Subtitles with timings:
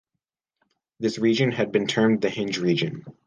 [0.99, 3.05] This region has been termed the hinge region.